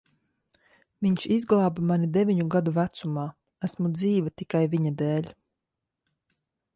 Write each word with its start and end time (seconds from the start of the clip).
Viņš 1.05 1.25
izglāba 1.35 1.83
mani 1.91 2.07
deviņu 2.15 2.47
gadu 2.55 2.73
vecumā. 2.79 3.25
Esmu 3.69 3.91
dzīva 3.99 4.33
tikai 4.43 4.63
viņa 4.73 4.93
dēļ. 5.03 5.29